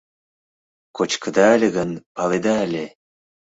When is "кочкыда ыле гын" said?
0.95-1.91